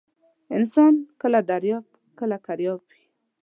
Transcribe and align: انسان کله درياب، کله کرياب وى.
انسان 0.57 0.93
کله 1.21 1.39
درياب، 1.49 1.85
کله 2.19 2.37
کرياب 2.45 2.79
وى. 2.89 3.01